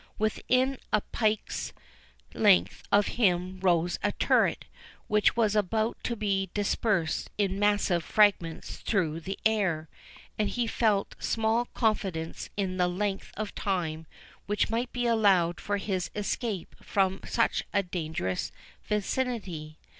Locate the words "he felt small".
10.49-11.65